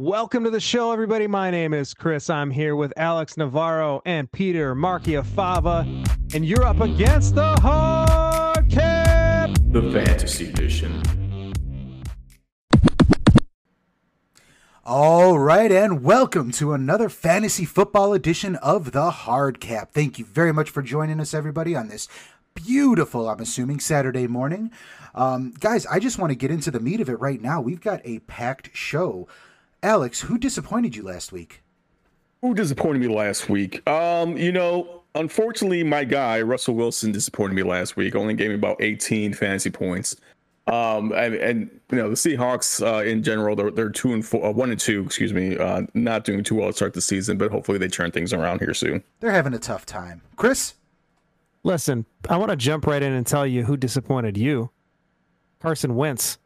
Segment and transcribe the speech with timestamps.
[0.00, 1.26] Welcome to the show, everybody.
[1.26, 2.30] My name is Chris.
[2.30, 5.82] I'm here with Alex Navarro and Peter Marchiafava,
[6.32, 9.50] and you're up against the hard cap.
[9.72, 11.52] The Fantasy Edition.
[14.84, 19.90] All right, and welcome to another fantasy football edition of the Hard Cap.
[19.90, 22.06] Thank you very much for joining us, everybody, on this
[22.54, 24.70] beautiful, I'm assuming, Saturday morning.
[25.16, 27.60] Um, guys, I just want to get into the meat of it right now.
[27.60, 29.26] We've got a packed show.
[29.82, 31.62] Alex, who disappointed you last week?
[32.42, 33.86] Who disappointed me last week?
[33.88, 38.14] Um, you know, unfortunately, my guy Russell Wilson disappointed me last week.
[38.14, 40.16] Only gave me about 18 fantasy points.
[40.66, 44.44] Um, and, and you know the Seahawks uh, in general, they're, they're two and four,
[44.44, 47.38] uh, one and two, excuse me, uh, not doing too well to start the season,
[47.38, 49.02] but hopefully they turn things around here soon.
[49.20, 50.20] They're having a tough time.
[50.36, 50.74] Chris,
[51.64, 54.70] Listen, I want to jump right in and tell you who disappointed you.
[55.60, 56.38] Carson Wentz.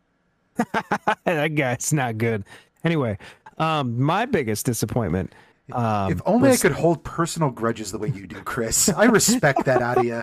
[1.25, 2.45] that guy's not good.
[2.85, 3.19] Anyway,
[3.59, 5.35] um, my biggest disappointment.
[5.73, 8.89] Um, if only was- I could hold personal grudges the way you do, Chris.
[8.89, 10.23] I respect that out of you.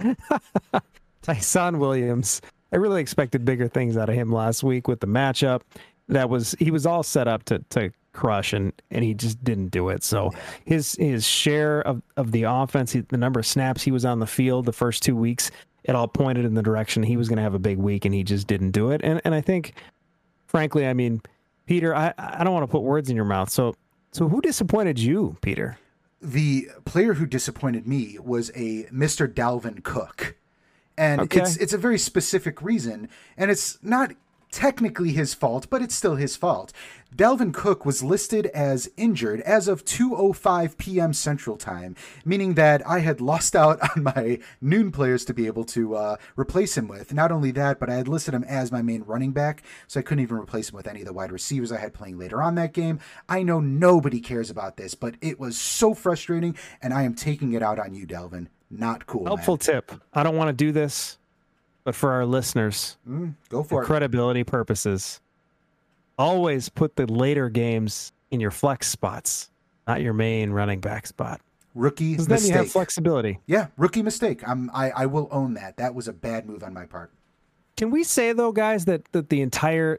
[1.22, 2.40] Ty'Son Williams.
[2.72, 5.62] I really expected bigger things out of him last week with the matchup.
[6.08, 9.68] That was he was all set up to to crush and and he just didn't
[9.68, 10.02] do it.
[10.02, 10.32] So
[10.64, 14.18] his his share of of the offense, he, the number of snaps he was on
[14.18, 15.50] the field the first two weeks,
[15.84, 18.14] it all pointed in the direction he was going to have a big week, and
[18.14, 19.00] he just didn't do it.
[19.04, 19.74] And and I think,
[20.46, 21.22] frankly, I mean,
[21.66, 23.50] Peter, I I don't want to put words in your mouth.
[23.50, 23.74] So
[24.12, 25.78] so who disappointed you, Peter?
[26.26, 29.28] the player who disappointed me was a Mr.
[29.30, 30.36] Dalvin Cook.
[30.96, 31.40] And Okay.
[31.40, 34.12] it's it's a very specific reason and it's not
[34.54, 36.72] technically his fault, but it's still his fault.
[37.14, 41.12] Dalvin Cook was listed as injured as of 2:05 p.m.
[41.12, 45.64] Central Time, meaning that I had lost out on my noon players to be able
[45.66, 47.12] to uh, replace him with.
[47.12, 50.04] Not only that, but I had listed him as my main running back, so I
[50.04, 52.54] couldn't even replace him with any of the wide receivers I had playing later on
[52.54, 53.00] that game.
[53.28, 57.52] I know nobody cares about this, but it was so frustrating, and I am taking
[57.52, 58.46] it out on you, Dalvin.
[58.70, 59.22] Not cool.
[59.22, 59.28] man.
[59.28, 59.92] Helpful tip.
[60.12, 61.18] I don't want to do this,
[61.84, 63.86] but for our listeners, Mm, go for for it.
[63.86, 65.20] credibility purposes,
[66.18, 69.50] always put the later games in your flex spots,
[69.86, 71.40] not your main running back spot.
[71.74, 72.72] Rookie Because then you have mistake.
[72.72, 73.40] flexibility.
[73.46, 74.46] Yeah, rookie mistake.
[74.48, 75.76] I'm, I I will own that.
[75.76, 77.10] That was a bad move on my part.
[77.76, 79.98] Can we say though, guys, that that the entire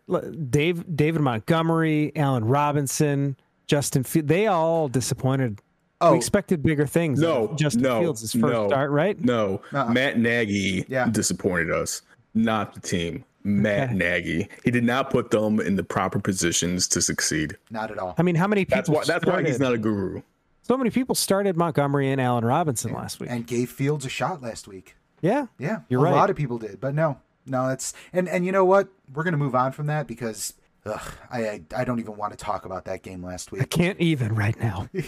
[0.50, 3.35] Dave David Montgomery, Allen Robinson,
[3.68, 5.59] Justin they all disappointed.
[6.01, 7.19] Oh, We expected bigger things.
[7.22, 8.67] No, out of Justin no, Fields' first no.
[8.67, 9.19] start, right?
[9.23, 9.91] No, Uh-uh.
[9.94, 11.07] Matt Nagy Yeah.
[11.09, 12.01] disappointed us,
[12.33, 13.23] not the team.
[13.44, 13.97] Matt Okay.
[13.97, 14.50] Nagy.
[14.63, 17.57] He did not put them in the proper positions to succeed.
[17.69, 18.16] not at all.
[18.17, 18.75] I mean, how many people?
[18.78, 19.03] That's why.
[19.06, 20.22] That's why he's not a guru.
[20.63, 23.29] So many people started Montgomery and Allen Robinson last week.
[23.29, 24.95] And gave Fields a shot last week.
[25.22, 26.12] yeah, Yeah, You're a right.
[26.16, 28.88] lot of people did, but no, no, it's and and you know what?
[29.13, 30.56] We're gonna move on from that because
[30.88, 31.00] ugh,
[31.31, 33.62] I, I I don't even want to talk about that game last week.
[33.62, 34.89] I can't even right now.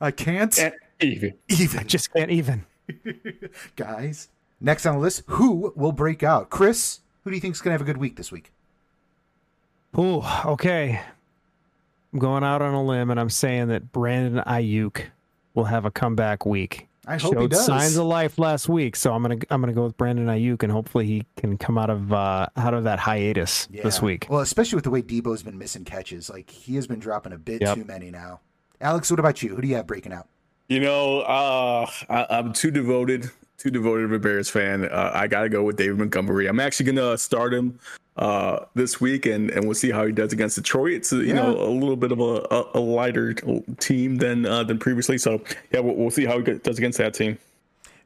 [0.00, 2.64] I can't And even even, Just can't even.
[3.76, 4.28] guys.
[4.60, 6.50] Next on the list, who will break out?
[6.50, 8.50] Chris, who do you think is gonna have a good week this week?
[9.98, 11.00] Ooh, okay.
[12.12, 15.02] I'm going out on a limb and I'm saying that Brandon Aiyuk
[15.54, 16.88] will have a comeback week.
[17.08, 17.66] I hope he Showed does.
[17.66, 20.72] signs of life last week, so I'm gonna I'm gonna go with Brandon Aiyuk and
[20.72, 24.26] hopefully he can come out of uh, out of that hiatus this week.
[24.28, 27.38] Well, especially with the way Debo's been missing catches, like he has been dropping a
[27.38, 27.74] bit Yep.
[27.76, 28.40] too many now.
[28.80, 29.54] Alex, what about you?
[29.54, 30.28] Who do you have breaking out?
[30.68, 34.84] You know, uh, I, I'm too devoted, too devoted of a Bears fan.
[34.86, 36.46] Uh, I got to go with David Montgomery.
[36.48, 37.78] I'm actually gonna start him
[38.16, 40.92] uh, this week, and, and we'll see how he does against Detroit.
[40.94, 43.34] It's you know a little bit of a, a, a lighter
[43.78, 45.18] team than uh, than previously.
[45.18, 47.38] So yeah, we'll, we'll see how he does against that team.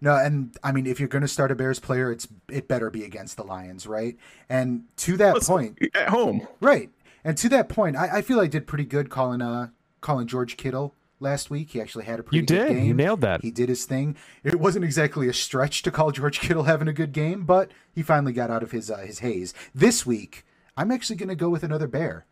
[0.03, 2.91] No, and I mean, if you're going to start a Bears player, it's it better
[2.91, 4.17] be against the Lions, right?
[4.49, 6.47] And to that Let's- point, at home.
[6.61, 6.91] right?
[7.25, 9.69] And to that point, I, I feel I did pretty good calling uh
[10.00, 11.71] calling George Kittle last week.
[11.71, 12.69] He actually had a pretty You good did.
[12.77, 12.84] game.
[12.87, 13.43] You nailed that.
[13.43, 14.16] He did his thing.
[14.44, 18.03] It wasn't exactly a stretch to call George Kittle having a good game, but he
[18.03, 19.53] finally got out of his uh, his haze.
[19.75, 20.44] This week,
[20.77, 22.25] I'm actually going to go with another Bear.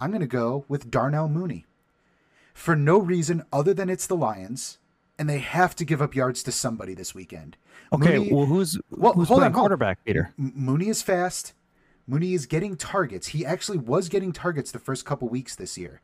[0.00, 1.66] I'm going to go with Darnell Mooney.
[2.54, 4.78] For no reason other than it's the Lions,
[5.18, 7.56] and they have to give up yards to somebody this weekend.
[7.92, 10.32] Okay, Mooney- well who's Well, who's hold playing on, quarterback, Peter?
[10.36, 11.54] Mooney is fast.
[12.06, 13.28] Mooney is getting targets.
[13.28, 16.00] He actually was getting targets the first couple weeks this year.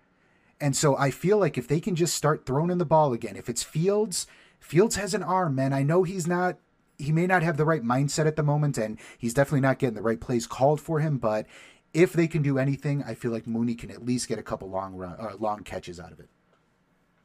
[0.65, 3.37] And so I feel like if they can just start throwing in the ball again,
[3.37, 4.27] if it's Fields,
[4.61, 5.73] Fields has an arm, man.
[5.75, 6.57] I know he's not
[6.97, 9.97] he may not have the right mindset at the moment and he's definitely not getting
[9.97, 11.45] the right plays called for him, but
[11.93, 14.71] if they can do anything, I feel like Mooney can at least get a couple
[14.71, 16.29] long run uh, long catches out of it.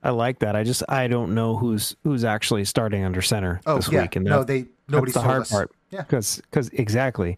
[0.04, 0.56] I like that.
[0.56, 4.02] I just I don't know who's who's actually starting under center Oh, this yeah.
[4.02, 5.52] week, and no, that- they nobody's the hard us.
[5.52, 5.72] part.
[5.92, 6.02] Yeah.
[6.02, 7.38] because because exactly,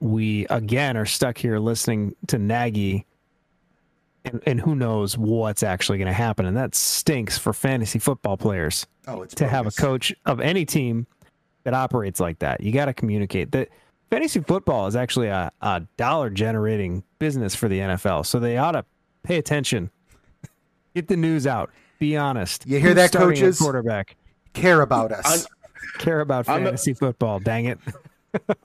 [0.00, 3.06] we again are stuck here listening to Nagy
[4.24, 6.46] and, and who knows what's actually going to happen.
[6.46, 8.86] And that stinks for fantasy football players.
[9.06, 11.06] Oh, it's to have a coach of any team
[11.64, 12.60] that operates like that.
[12.60, 13.68] You got to communicate that
[14.10, 18.26] fantasy football is actually a, a dollar generating business for the NFL.
[18.26, 18.84] So they ought to
[19.22, 19.90] pay attention.
[20.94, 21.70] Get the news out.
[21.98, 22.66] Be honest.
[22.66, 23.58] You hear Who's that, coaches?
[23.58, 24.16] Quarterback.
[24.54, 25.46] care about us.
[25.98, 27.38] Care about I'm the- fantasy football.
[27.40, 27.78] Dang it.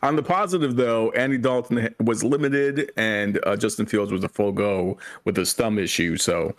[0.04, 4.52] On the positive, though, Andy Dalton was limited, and uh, Justin Fields was a full
[4.52, 6.18] go with his thumb issue.
[6.18, 6.56] So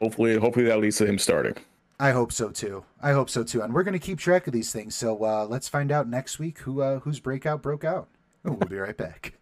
[0.00, 1.54] hopefully, hopefully that leads to him starting.
[1.98, 2.84] I hope so too.
[3.02, 3.60] I hope so too.
[3.60, 4.94] And we're going to keep track of these things.
[4.94, 8.08] So uh, let's find out next week who uh, whose breakout broke out.
[8.44, 9.34] Oh, we'll be right back.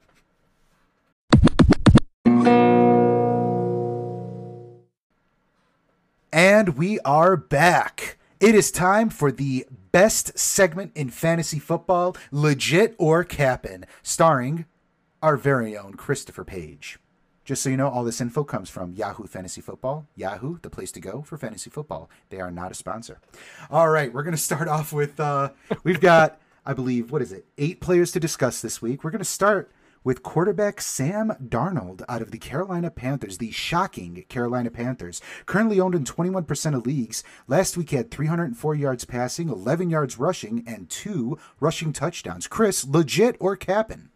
[6.33, 8.18] And we are back.
[8.41, 14.65] It is time for the best segment in fantasy football, legit or cappin', starring
[15.21, 17.01] our very own Christopher Page.
[17.45, 20.07] Just so you know, all this info comes from Yahoo Fantasy Football.
[20.15, 22.09] Yahoo, the place to go for fantasy football.
[22.29, 23.21] They are not a sponsor.
[23.73, 25.51] All right, we're going to start off with uh,
[25.83, 29.03] we've got, I believe, what is it, eight players to discuss this week.
[29.03, 29.73] We're going to start
[30.09, 35.95] with quarterback Sam Darnold out of the Carolina Panthers, the shocking Carolina Panthers, currently owned
[35.95, 37.23] in 21% of leagues.
[37.47, 42.47] Last week had 304 yards passing, 11 yards rushing, and two rushing touchdowns.
[42.47, 44.09] Chris, legit or capping?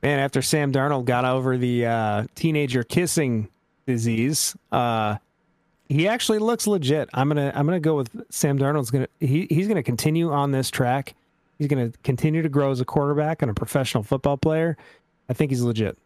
[0.00, 3.48] Man, after Sam Darnold got over the uh, teenager kissing
[3.84, 5.16] disease, uh,
[5.88, 7.08] he actually looks legit.
[7.14, 10.70] I'm gonna I'm gonna go with Sam Darnold's gonna he, he's gonna continue on this
[10.70, 11.16] track.
[11.58, 14.76] He's gonna continue to grow as a quarterback and a professional football player.
[15.28, 15.98] I think he's legit.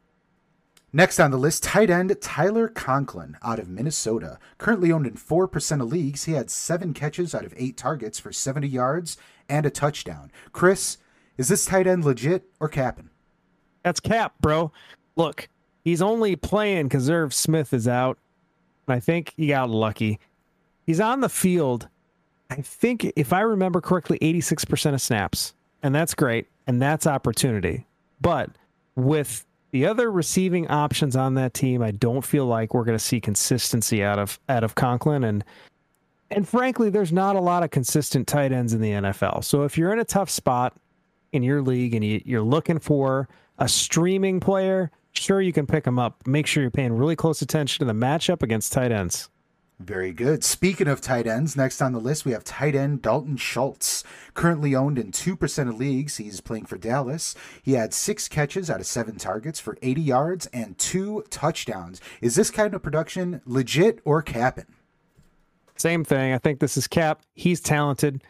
[0.93, 4.39] Next on the list, tight end Tyler Conklin out of Minnesota.
[4.57, 8.33] Currently owned in 4% of leagues, he had seven catches out of eight targets for
[8.33, 9.17] 70 yards
[9.49, 10.31] and a touchdown.
[10.53, 10.99] Chris,
[11.37, 13.11] is this tight end legit or capping?
[13.83, 14.73] That's cap, bro.
[15.17, 15.49] Look,
[15.85, 18.19] he's only playing because Irv Smith is out.
[18.87, 20.19] And I think he got lucky.
[20.87, 21.89] He's on the field,
[22.49, 25.53] I think, if I remember correctly, 86% of snaps.
[25.83, 26.47] And that's great.
[26.67, 27.87] And that's opportunity.
[28.21, 28.51] But
[28.97, 33.05] with the other receiving options on that team, I don't feel like we're going to
[33.05, 35.23] see consistency out of out of Conklin.
[35.23, 35.45] And
[36.31, 39.45] and frankly, there's not a lot of consistent tight ends in the NFL.
[39.45, 40.75] So if you're in a tough spot
[41.33, 43.29] in your league and you, you're looking for
[43.59, 46.27] a streaming player, sure you can pick them up.
[46.27, 49.29] Make sure you're paying really close attention to the matchup against tight ends.
[49.79, 50.43] Very good.
[50.43, 54.05] Speaking of tight ends, next on the list we have tight end Dalton Schultz.
[54.33, 57.35] Currently owned in 2% of leagues, he's playing for Dallas.
[57.63, 62.01] He had six catches out of seven targets for 80 yards and two touchdowns.
[62.23, 64.67] Is this kind of production legit or capping?
[65.77, 66.33] Same thing.
[66.33, 67.21] I think this is Cap.
[67.35, 68.25] He's talented,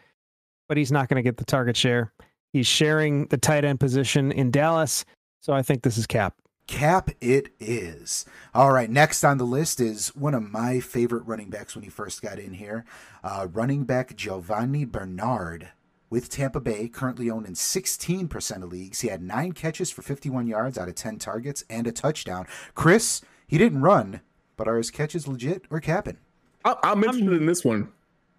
[0.67, 2.11] but he's not going to get the target share.
[2.51, 5.05] He's sharing the tight end position in Dallas.
[5.39, 6.35] So I think this is Cap.
[6.67, 8.25] Cap it is.
[8.53, 11.89] All right, next on the list is one of my favorite running backs when he
[11.89, 12.83] first got in here.
[13.23, 15.69] Uh, running back Giovani Bernard
[16.09, 19.01] with Tampa Bay, currently owned in 16% of leagues.
[19.01, 22.45] He had nine catches for 51 yards out of 10 targets and a touchdown.
[22.75, 24.21] Chris, he didn't run,
[24.55, 26.17] but are his catches legit or capping?
[26.65, 27.89] I, I'm interested in this one.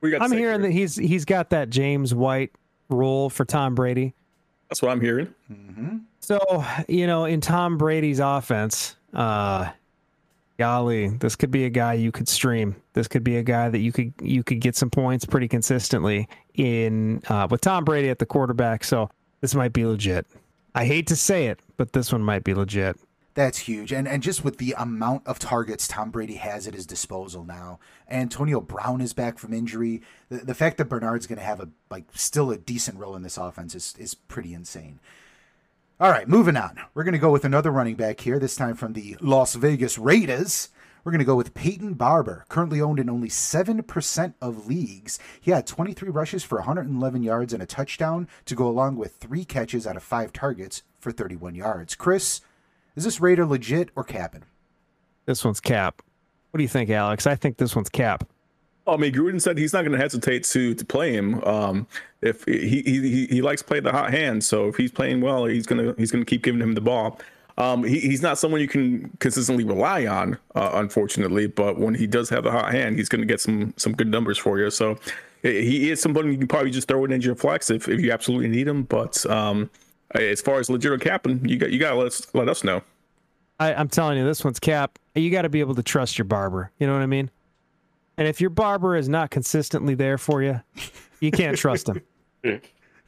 [0.00, 0.22] We got.
[0.22, 0.68] I'm hearing here.
[0.68, 2.52] that he's he's got that James White
[2.88, 4.14] role for Tom Brady.
[4.68, 5.32] That's what I'm hearing.
[6.20, 9.70] So, you know, in Tom Brady's offense, uh
[10.58, 12.74] golly, this could be a guy you could stream.
[12.92, 16.28] This could be a guy that you could you could get some points pretty consistently
[16.54, 18.84] in uh with Tom Brady at the quarterback.
[18.84, 19.10] So,
[19.40, 20.26] this might be legit.
[20.74, 22.96] I hate to say it, but this one might be legit.
[23.38, 23.92] That's huge.
[23.92, 27.78] And and just with the amount of targets Tom Brady has at his disposal now,
[28.10, 30.02] Antonio Brown is back from injury.
[30.28, 33.22] The, the fact that Bernard's going to have a like still a decent role in
[33.22, 34.98] this offense is is pretty insane.
[36.00, 36.80] All right, moving on.
[36.94, 39.98] We're going to go with another running back here, this time from the Las Vegas
[39.98, 40.70] Raiders.
[41.04, 45.20] We're going to go with Peyton Barber, currently owned in only 7% of leagues.
[45.40, 49.44] He had 23 rushes for 111 yards and a touchdown to go along with three
[49.44, 51.94] catches out of five targets for 31 yards.
[51.94, 52.40] Chris,
[52.98, 54.42] is this Raider legit or capping?
[55.24, 56.02] This one's cap.
[56.50, 57.26] What do you think, Alex?
[57.26, 58.28] I think this one's cap.
[58.86, 61.42] I mean, Gruden said he's not going to hesitate to to play him.
[61.44, 61.86] Um,
[62.22, 65.66] if he, he he likes playing the hot hand, so if he's playing well, he's
[65.66, 67.20] gonna he's gonna keep giving him the ball.
[67.58, 71.48] Um, he, he's not someone you can consistently rely on, uh, unfortunately.
[71.48, 74.08] But when he does have the hot hand, he's going to get some some good
[74.08, 74.70] numbers for you.
[74.70, 74.96] So
[75.42, 78.10] he is someone you can probably just throw in into your flex if, if you
[78.10, 78.84] absolutely need him.
[78.84, 79.70] But um,
[80.14, 82.64] as far as legit or capping, you got you got to let us let us
[82.64, 82.82] know.
[83.60, 84.98] I, I'm telling you, this one's cap.
[85.14, 86.70] You got to be able to trust your barber.
[86.78, 87.30] You know what I mean?
[88.16, 90.60] And if your barber is not consistently there for you,
[91.20, 92.02] you can't trust him.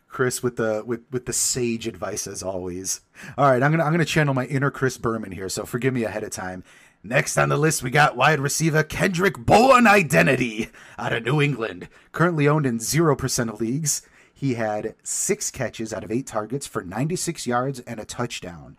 [0.09, 3.01] Chris with the with with the sage advice as always.
[3.39, 6.05] All right, I'm gonna I'm gonna channel my inner Chris Berman here, so forgive me
[6.05, 6.65] ahead of time.
[7.03, 11.89] Next on the list, we got wide receiver Kendrick Bourne Identity out of New England.
[12.13, 14.03] Currently owned in 0% of leagues.
[14.41, 18.79] He had six catches out of eight targets for 96 yards and a touchdown.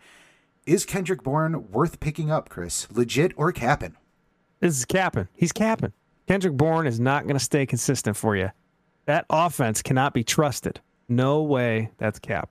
[0.66, 2.88] Is Kendrick Bourne worth picking up, Chris?
[2.90, 3.94] Legit or capping?
[4.58, 5.28] This is capping.
[5.36, 5.92] He's capping.
[6.26, 8.50] Kendrick Bourne is not going to stay consistent for you.
[9.04, 10.80] That offense cannot be trusted.
[11.08, 12.50] No way that's cap.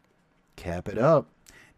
[0.55, 1.30] Cap it up.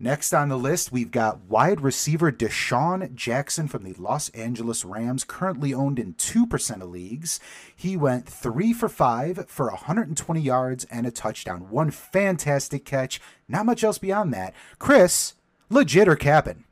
[0.04, 5.24] Next on the list, we've got wide receiver DeSean Jackson from the Los Angeles Rams,
[5.24, 7.40] currently owned in 2% of leagues.
[7.74, 11.70] He went three for five for 120 yards and a touchdown.
[11.70, 13.22] One fantastic catch.
[13.48, 14.54] Not much else beyond that.
[14.78, 15.36] Chris,
[15.70, 16.66] legit or capping?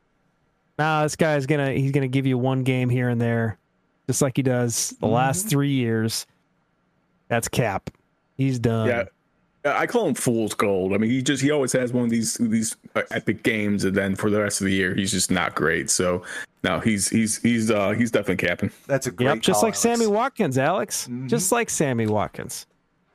[0.78, 3.56] Nah, this guy's gonna he's gonna give you one game here and there,
[4.06, 5.14] just like he does the mm-hmm.
[5.14, 6.26] last three years.
[7.28, 7.88] That's cap.
[8.36, 8.88] He's done.
[8.88, 9.04] Yeah.
[9.64, 10.92] I call him fool's gold.
[10.92, 13.94] I mean, he just he always has one of these these uh, epic games, and
[13.94, 15.88] then for the rest of the year, he's just not great.
[15.88, 16.22] So
[16.64, 18.72] no, he's he's he's uh he's definitely capping.
[18.86, 19.26] That's a great.
[19.26, 19.78] Yep, just call, like Alex.
[19.78, 21.04] Sammy Watkins, Alex.
[21.04, 21.28] Mm-hmm.
[21.28, 22.66] Just like Sammy Watkins.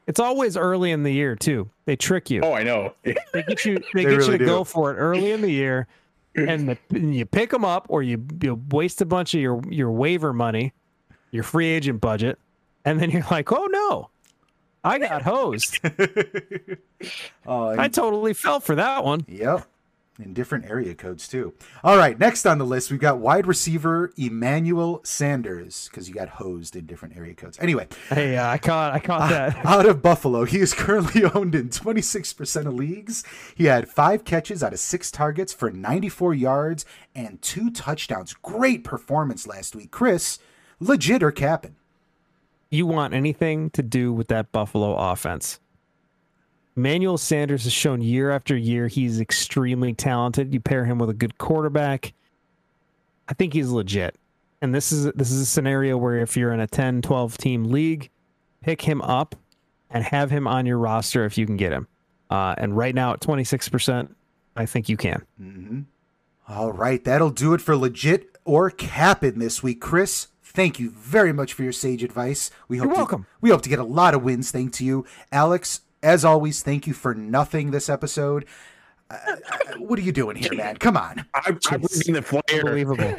[0.08, 1.70] It's always early in the year too.
[1.86, 2.42] They trick you.
[2.42, 2.94] Oh, I know.
[3.04, 3.76] they get you.
[3.76, 4.46] They, they get really you to do.
[4.46, 5.88] go for it early in the year,
[6.36, 9.62] and, the, and you pick them up, or you you waste a bunch of your
[9.70, 10.72] your waiver money,
[11.32, 12.40] your free agent budget,
[12.86, 14.10] and then you're like, oh no,
[14.84, 15.80] I got hosed.
[17.46, 19.26] oh, I totally fell for that one.
[19.28, 19.68] Yep.
[20.20, 21.54] In different area codes too.
[21.84, 26.28] All right, next on the list we've got wide receiver Emmanuel Sanders because you got
[26.30, 27.60] hosed in different area codes.
[27.62, 30.46] Anyway, hey, uh, I caught I caught that out of Buffalo.
[30.46, 33.24] He is currently owned in 26% of leagues.
[33.54, 38.34] He had five catches out of six targets for 94 yards and two touchdowns.
[38.34, 40.40] Great performance last week, Chris.
[40.80, 41.76] Legit or capping?
[42.70, 45.60] You want anything to do with that Buffalo offense.
[46.76, 50.54] Manuel Sanders has shown year after year he's extremely talented.
[50.54, 52.14] You pair him with a good quarterback.
[53.28, 54.16] I think he's legit.
[54.62, 57.66] And this is this is a scenario where if you're in a 10, 12 team
[57.66, 58.10] league,
[58.62, 59.36] pick him up
[59.90, 61.88] and have him on your roster if you can get him.
[62.30, 64.10] Uh, and right now at 26%,
[64.56, 65.24] I think you can.
[65.42, 65.82] Mm-hmm.
[66.50, 69.82] All right, that'll do it for legit or cap in this week.
[69.82, 72.50] Chris, Thank you very much for your sage advice.
[72.68, 73.24] We hope You're welcome.
[73.26, 74.50] To, we hope to get a lot of wins.
[74.50, 75.82] Thanks to you, Alex.
[76.02, 78.44] As always, thank you for nothing this episode.
[79.08, 79.36] Uh,
[79.78, 80.78] what are you doing here, man?
[80.78, 81.28] Come on.
[81.36, 82.42] I'm, I'm bringing the flare.
[82.52, 83.14] Unbelievable.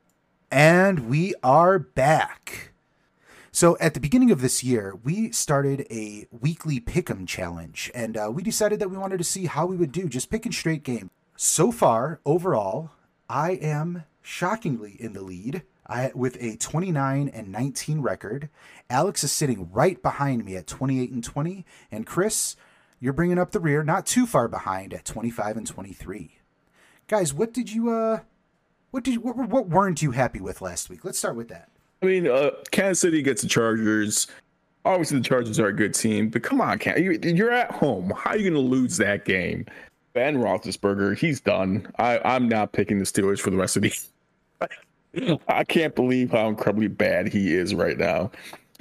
[0.50, 2.72] and we are back.
[3.52, 8.30] So at the beginning of this year, we started a weekly pick'em challenge, and uh,
[8.32, 11.10] we decided that we wanted to see how we would do, just picking straight game.
[11.36, 12.92] So far, overall,
[13.28, 18.50] I am shockingly in the lead I, with a 29 and 19 record.
[18.90, 22.54] Alex is sitting right behind me at 28 and 20, and Chris,
[23.00, 26.38] you're bringing up the rear, not too far behind at 25 and 23.
[27.06, 28.20] Guys, what did you uh,
[28.90, 31.04] what did you, what, what weren't you happy with last week?
[31.06, 31.70] Let's start with that.
[32.02, 34.26] I mean, uh, Kansas City gets the Chargers.
[34.84, 38.12] Obviously, the Chargers are a good team, but come on, you're at home.
[38.16, 39.64] How are you going to lose that game?
[40.12, 41.90] Ben Roethlisberger, he's done.
[41.98, 43.92] I, I'm not picking the Steelers for the rest of the
[45.48, 48.30] I can't believe how incredibly bad he is right now.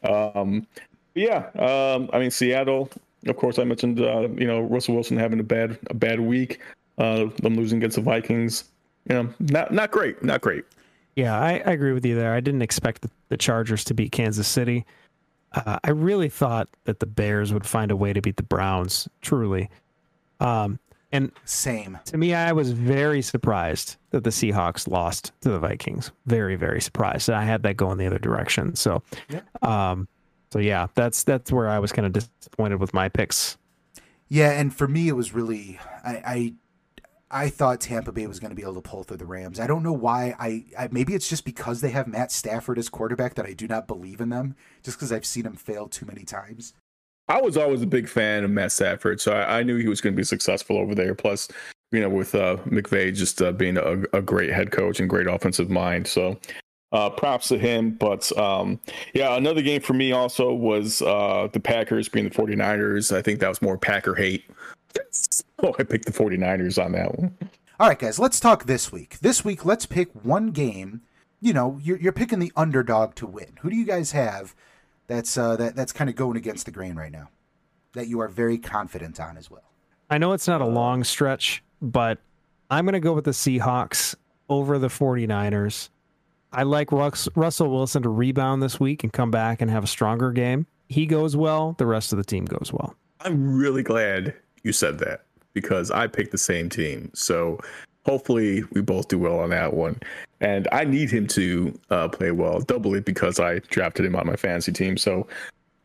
[0.04, 0.68] Um,
[1.16, 2.90] yeah, um, I mean Seattle.
[3.26, 6.60] Of course, I mentioned uh, you know Russell Wilson having a bad a bad week.
[6.98, 8.66] Uh, them losing against the Vikings.
[9.10, 10.66] You know, not not great, not great.
[11.16, 12.34] Yeah, I, I agree with you there.
[12.34, 14.86] I didn't expect the, Chargers to beat Kansas City.
[15.52, 19.08] Uh, I really thought that the Bears would find a way to beat the Browns.
[19.22, 19.70] Truly,
[20.40, 20.80] um,
[21.12, 21.98] and same.
[22.06, 26.12] To me, I was very surprised that the Seahawks lost to the Vikings.
[26.26, 27.30] Very, very surprised.
[27.30, 28.76] I had that going the other direction.
[28.76, 29.42] So, yeah.
[29.62, 30.08] um,
[30.52, 33.58] so yeah, that's that's where I was kind of disappointed with my picks.
[34.28, 36.54] Yeah, and for me, it was really I
[37.32, 39.60] I, I thought Tampa Bay was going to be able to pull through the Rams.
[39.60, 40.36] I don't know why.
[40.40, 43.68] I, I maybe it's just because they have Matt Stafford as quarterback that I do
[43.68, 44.56] not believe in them.
[44.84, 46.74] Just because I've seen him fail too many times.
[47.30, 50.02] I was always a big fan of Matt Stafford, so I, I knew he was
[50.02, 51.14] going to be successful over there.
[51.14, 51.50] Plus,
[51.92, 55.28] you know, with uh, McVay just uh, being a, a, great head coach and great
[55.28, 56.08] offensive mind.
[56.08, 56.40] So,
[56.92, 57.92] uh, props to him.
[57.92, 58.80] But um,
[59.14, 63.16] yeah, another game for me also was uh, the Packers being the 49ers.
[63.16, 64.46] I think that was more Packer hate.
[65.64, 67.38] oh, I picked the 49ers on that one.
[67.80, 69.20] All right, guys, let's talk this week.
[69.20, 71.02] This week, let's pick one game.
[71.40, 73.58] You know, you're, you're picking the underdog to win.
[73.62, 74.56] Who do you guys have
[75.08, 77.30] that's uh, that that's kind of going against the grain right now.
[77.94, 79.64] That you are very confident on as well.
[80.10, 82.20] I know it's not a long stretch, but
[82.70, 84.16] I'm going to go with the Seahawks
[84.50, 85.90] over the 49ers.
[86.54, 89.88] I like Rux, Russell Wilson to rebound this week and come back and have a
[89.88, 90.66] stronger game.
[90.90, 92.96] He goes well, the rest of the team goes well.
[93.22, 94.34] I'm really glad
[94.64, 97.12] you said that because I picked the same team.
[97.14, 97.60] So
[98.06, 100.00] hopefully we both do well on that one.
[100.40, 104.36] And I need him to uh, play well, doubly because I drafted him on my
[104.36, 104.98] fantasy team.
[104.98, 105.28] So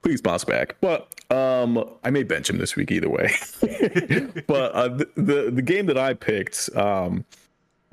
[0.02, 0.76] please bounce back.
[0.80, 3.32] But um, I may bench him this week either way.
[4.46, 7.24] but uh, the, the, game that I picked um,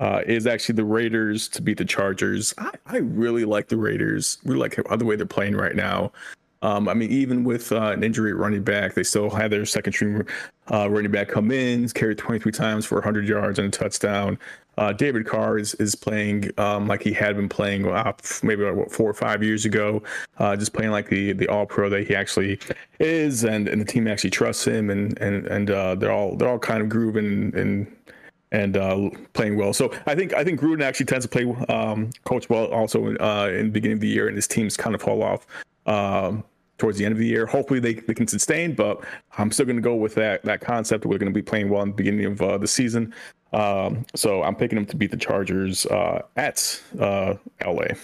[0.00, 2.52] uh, is actually the Raiders to beat the Chargers.
[2.58, 4.38] I, I really like the Raiders.
[4.44, 6.12] We like the way they're playing right now.
[6.62, 9.94] Um, I mean, even with uh, an injury running back, they still had their second
[9.94, 10.26] string
[10.70, 14.38] uh, running back come in, carried 23 times for 100 yards and a touchdown.
[14.80, 18.90] Uh, David Carr is, is playing um, like he had been playing uh, maybe what,
[18.90, 20.02] four or five years ago,
[20.38, 22.58] uh, just playing like the the All Pro that he actually
[22.98, 26.48] is, and, and the team actually trusts him, and and and uh, they're all they're
[26.48, 27.94] all kind of grooving and
[28.52, 29.74] and uh, playing well.
[29.74, 33.50] So I think I think Gruden actually tends to play um, coach well also uh,
[33.52, 35.46] in the beginning of the year, and his teams kind of fall off
[35.84, 36.42] um,
[36.80, 37.46] towards the end of the year.
[37.46, 39.04] Hopefully they, they can sustain, but
[39.38, 41.06] I'm still going to go with that that concept.
[41.06, 43.14] We're going to be playing well in the beginning of uh, the season.
[43.52, 47.34] Um, so I'm picking them to beat the Chargers uh, at uh,
[47.64, 47.94] LA.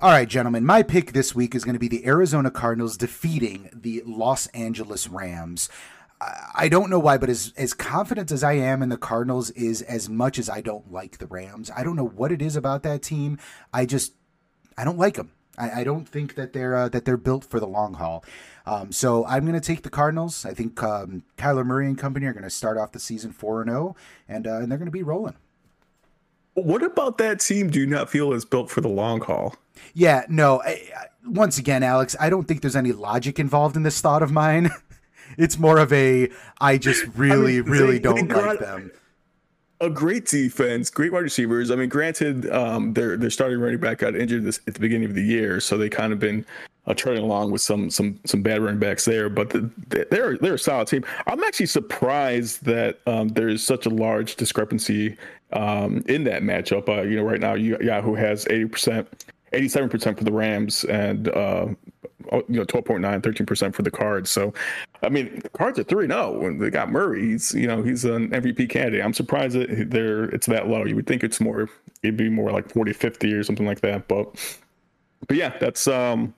[0.00, 0.64] All right, gentlemen.
[0.64, 5.08] My pick this week is going to be the Arizona Cardinals defeating the Los Angeles
[5.08, 5.68] Rams.
[6.54, 9.82] I don't know why, but as as confident as I am in the Cardinals is
[9.82, 11.70] as much as I don't like the Rams.
[11.74, 13.38] I don't know what it is about that team.
[13.72, 14.14] I just
[14.76, 15.32] I don't like them.
[15.58, 18.24] I, I don't think that they're uh, that they're built for the long haul.
[18.66, 20.44] Um, so I'm going to take the Cardinals.
[20.44, 23.62] I think um, Kyler Murray and company are going to start off the season four
[23.62, 23.96] and zero,
[24.28, 25.36] uh, and and they're going to be rolling.
[26.54, 27.70] What about that team?
[27.70, 29.54] Do you not feel is built for the long haul?
[29.94, 30.60] Yeah, no.
[30.62, 34.22] I, I, once again, Alex, I don't think there's any logic involved in this thought
[34.22, 34.70] of mine.
[35.38, 36.28] it's more of a
[36.60, 38.90] I just really, I mean, really they, don't they got, like them.
[39.80, 41.70] A great defense, great wide receivers.
[41.70, 45.08] I mean, granted, um, their their starting running back got injured this, at the beginning
[45.08, 46.44] of the year, so they kind of been
[46.88, 49.70] uh, along with some some some bad running backs there, but the,
[50.10, 51.04] they're they're a solid team.
[51.26, 55.16] I'm actually surprised that um, there's such a large discrepancy
[55.52, 56.88] um, in that matchup.
[56.88, 61.28] Uh, you know, right now Yahoo has 80 percent, 87 percent for the Rams, and
[61.28, 61.66] uh,
[62.32, 64.30] oh, you know 12.9, 13 percent for the Cards.
[64.30, 64.52] So,
[65.02, 67.22] I mean, the Cards are three zero when they got Murray.
[67.30, 69.04] He's you know he's an MVP candidate.
[69.04, 70.84] I'm surprised that they're it's that low.
[70.84, 71.68] You would think it's more
[72.02, 74.34] it'd be more like 40, 50 or something like that, but.
[75.26, 76.32] But yeah, that's um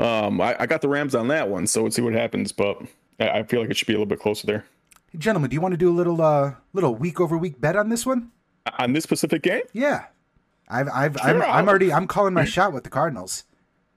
[0.00, 2.52] um, I, I, got the Rams on that one, so let's see what happens.
[2.52, 2.80] But
[3.18, 4.64] I, I, feel like it should be a little bit closer there.
[5.12, 7.76] Hey, gentlemen, do you want to do a little uh, little week over week bet
[7.76, 8.30] on this one?
[8.78, 9.62] On this specific game?
[9.72, 10.06] Yeah,
[10.70, 13.44] I've, I've, sure, I'm, I'm already, I'm calling my shot with the Cardinals.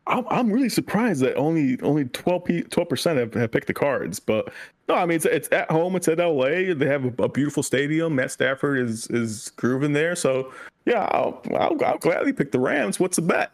[0.05, 2.43] I'm, I'm really surprised that only only 12
[2.89, 4.51] percent have, have picked the Cards, but
[4.89, 6.73] no, I mean it's it's at home, it's at LA.
[6.73, 8.15] They have a, a beautiful stadium.
[8.15, 10.51] Matt Stafford is is grooving there, so
[10.86, 12.99] yeah, I'll, I'll, I'll gladly pick the Rams.
[12.99, 13.51] What's the bet?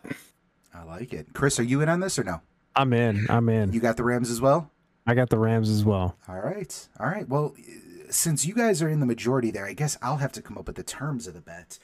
[0.73, 1.27] I like it.
[1.33, 2.41] Chris, are you in on this or no?
[2.75, 3.27] I'm in.
[3.29, 3.71] I'm in.
[3.73, 4.71] You got the Rams as well?
[5.05, 6.15] I got the Rams as well.
[6.27, 6.87] All right.
[6.99, 7.27] All right.
[7.27, 7.55] Well,
[8.09, 10.67] since you guys are in the majority there, I guess I'll have to come up
[10.67, 11.77] with the terms of the bet.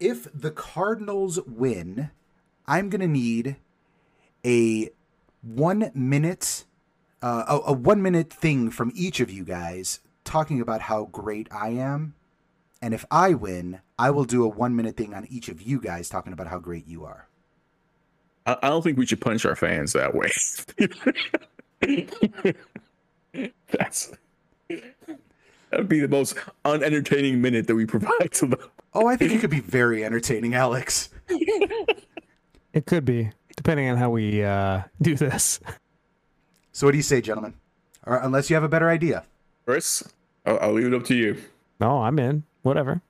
[0.00, 2.10] If the Cardinals win,
[2.66, 3.56] I'm going to need
[4.44, 4.90] a
[5.42, 6.64] one minute,
[7.22, 11.48] uh, a, a one minute thing from each of you guys talking about how great
[11.50, 12.14] I am.
[12.80, 15.80] And if I win, I will do a one minute thing on each of you
[15.80, 17.26] guys talking about how great you are.
[18.46, 20.30] I, don't think we should punch our fans that way.
[23.70, 24.12] That's
[24.68, 26.34] that would be the most
[26.64, 28.70] unentertaining minute that we provide to them.
[28.94, 31.10] Oh, I think it could be very entertaining, Alex.
[31.28, 35.60] it could be, depending on how we uh, do this.
[36.72, 37.54] So, what do you say, gentlemen?
[38.06, 39.24] Or unless you have a better idea,
[39.66, 40.02] Chris,
[40.46, 41.36] I'll, I'll leave it up to you.
[41.80, 42.44] No, I'm in.
[42.62, 43.02] Whatever.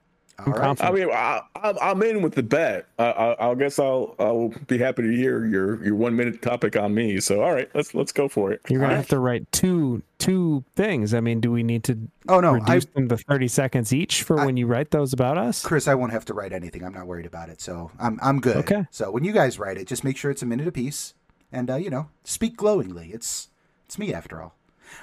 [0.47, 0.85] All right.
[0.85, 2.87] I mean, I, am in with the bet.
[2.99, 6.77] I, I, I, guess I'll I'll be happy to hear your your one minute topic
[6.77, 7.19] on me.
[7.19, 8.61] So, all right, let's let's go for it.
[8.69, 9.11] You're gonna all have right.
[9.11, 11.13] to write two two things.
[11.13, 11.99] I mean, do we need to?
[12.29, 15.13] Oh no, reduce I, them to 30 seconds each for I, when you write those
[15.13, 15.65] about us.
[15.65, 16.85] Chris, I won't have to write anything.
[16.85, 17.61] I'm not worried about it.
[17.61, 18.59] So I'm I'm good.
[18.59, 18.87] Okay.
[18.93, 21.15] So when you guys write it, just make sure it's a minute apiece,
[21.51, 23.11] and uh, you know, speak glowingly.
[23.13, 23.49] It's
[23.87, 24.55] it's me after all.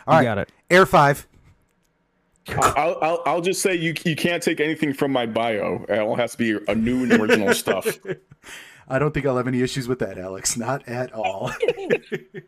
[0.08, 0.50] All you right, got it.
[0.70, 1.28] Air five.
[2.48, 5.86] I'll, I'll, I'll just say you you can't take anything from my bio.
[5.90, 7.88] It all has to be a new and original stuff.
[8.88, 10.56] I don't think I'll have any issues with that, Alex.
[10.58, 11.52] Not at all.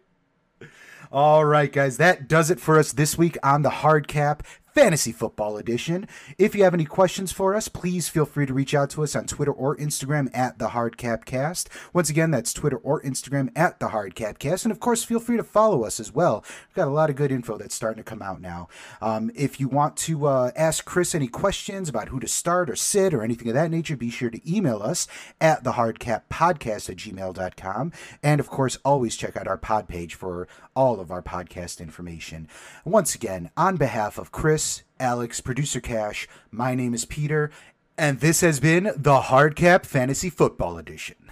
[1.12, 4.44] all right, guys, that does it for us this week on the Hard Cap.
[4.78, 6.08] Fantasy Football Edition.
[6.38, 9.16] If you have any questions for us, please feel free to reach out to us
[9.16, 11.68] on Twitter or Instagram at the Hardcapcast.
[11.94, 14.66] Once again, that's Twitter or Instagram at the Hardcapcast.
[14.66, 16.46] And of course, feel free to follow us as well.
[16.68, 18.68] We've got a lot of good info that's starting to come out now.
[19.02, 22.76] Um, if you want to uh, ask Chris any questions about who to start or
[22.76, 25.08] sit or anything of that nature, be sure to email us
[25.42, 27.94] at the Hardcappodcast at gmail.com.
[28.22, 32.48] And of course, always check out our pod page for all of our podcast information.
[32.86, 34.67] Once again, on behalf of Chris,
[35.00, 36.28] Alex, producer Cash.
[36.52, 37.52] My name is Peter,
[37.98, 41.27] and this has been the Hardcap Fantasy Football Edition.